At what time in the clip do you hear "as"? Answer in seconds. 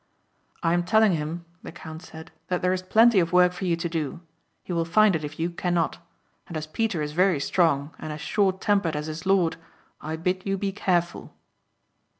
6.57-6.65, 8.11-8.19, 8.95-9.05